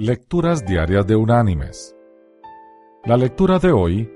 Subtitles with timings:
[0.00, 1.96] Lecturas Diarias de Unánimes.
[3.04, 4.08] La lectura de hoy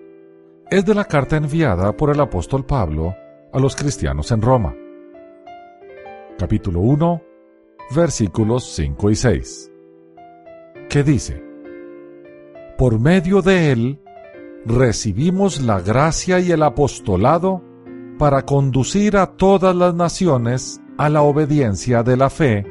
[0.71, 3.17] es de la carta enviada por el apóstol Pablo
[3.53, 4.77] a los cristianos en Roma.
[6.39, 7.23] Capítulo 1,
[7.97, 9.73] versículos 5 y 6.
[10.89, 11.43] Que dice,
[12.79, 14.01] Por medio de él
[14.65, 17.61] recibimos la gracia y el apostolado
[18.21, 22.65] para conducir a todas las naciones a la obediencia de la fe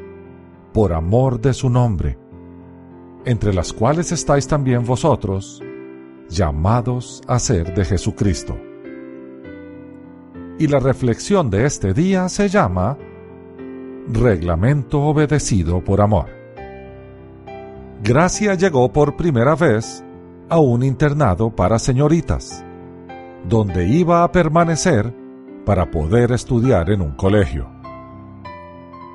[0.72, 2.21] por amor de su nombre
[3.24, 5.62] entre las cuales estáis también vosotros,
[6.28, 8.56] llamados a ser de Jesucristo.
[10.58, 12.98] Y la reflexión de este día se llama
[14.08, 16.26] Reglamento obedecido por amor.
[18.02, 20.04] Gracia llegó por primera vez
[20.48, 22.64] a un internado para señoritas,
[23.48, 25.14] donde iba a permanecer
[25.64, 27.68] para poder estudiar en un colegio.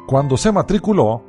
[0.08, 1.27] Cuando se matriculó,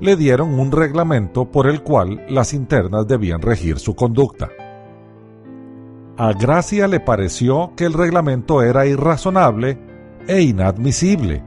[0.00, 4.48] le dieron un reglamento por el cual las internas debían regir su conducta.
[6.16, 9.78] A Gracia le pareció que el reglamento era irrazonable
[10.26, 11.42] e inadmisible,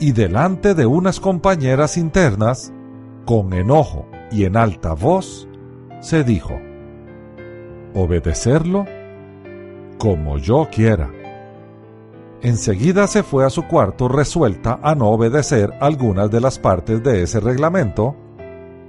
[0.00, 2.72] y delante de unas compañeras internas,
[3.24, 5.48] con enojo y en alta voz,
[6.00, 6.58] se dijo,
[7.94, 8.84] obedecerlo
[9.98, 11.10] como yo quiera.
[12.40, 17.22] Enseguida se fue a su cuarto resuelta a no obedecer algunas de las partes de
[17.22, 18.14] ese reglamento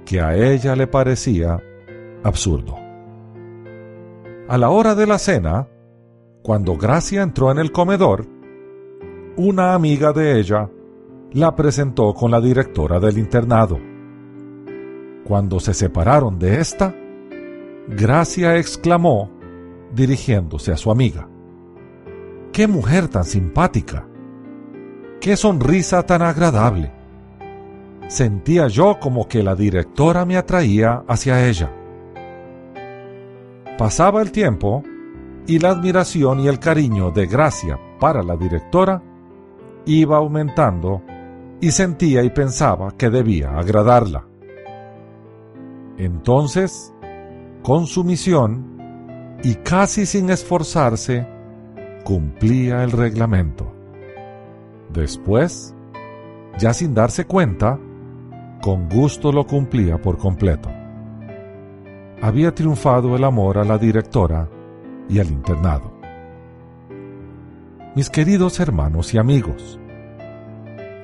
[0.04, 1.60] que a ella le parecía
[2.22, 2.76] absurdo.
[4.48, 5.68] A la hora de la cena,
[6.42, 8.26] cuando Gracia entró en el comedor,
[9.36, 10.68] una amiga de ella
[11.32, 13.78] la presentó con la directora del internado.
[15.24, 16.94] Cuando se separaron de esta,
[17.88, 19.30] Gracia exclamó,
[19.92, 21.29] dirigiéndose a su amiga,
[22.52, 24.06] ¡Qué mujer tan simpática!
[25.20, 26.92] ¡Qué sonrisa tan agradable!
[28.08, 31.70] Sentía yo como que la directora me atraía hacia ella.
[33.78, 34.82] Pasaba el tiempo
[35.46, 39.00] y la admiración y el cariño de Gracia para la directora
[39.86, 41.02] iba aumentando
[41.60, 44.26] y sentía y pensaba que debía agradarla.
[45.98, 46.92] Entonces,
[47.62, 51.26] con su misión y casi sin esforzarse,
[52.04, 53.72] cumplía el reglamento.
[54.92, 55.74] Después,
[56.58, 57.78] ya sin darse cuenta,
[58.60, 60.68] con gusto lo cumplía por completo.
[62.20, 64.48] Había triunfado el amor a la directora
[65.08, 65.92] y al internado.
[67.94, 69.80] Mis queridos hermanos y amigos,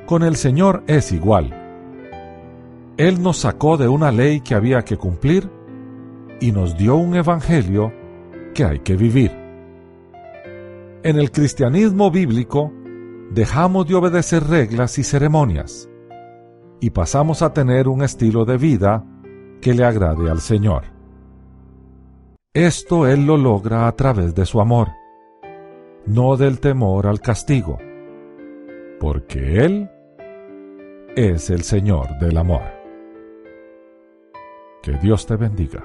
[0.07, 1.53] con el Señor es igual.
[2.97, 5.51] Él nos sacó de una ley que había que cumplir
[6.41, 7.93] y nos dio un evangelio
[8.55, 9.46] que hay que vivir.
[11.07, 12.73] En el cristianismo bíblico
[13.31, 15.89] dejamos de obedecer reglas y ceremonias
[16.81, 19.07] y pasamos a tener un estilo de vida
[19.61, 20.83] que le agrade al Señor.
[22.53, 24.89] Esto Él lo logra a través de su amor,
[26.07, 27.79] no del temor al castigo,
[28.99, 29.89] porque Él
[31.15, 32.65] es el Señor del amor.
[34.83, 35.85] Que Dios te bendiga.